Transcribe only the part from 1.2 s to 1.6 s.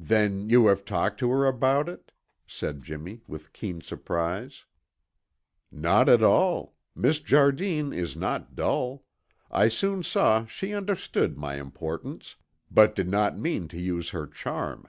to her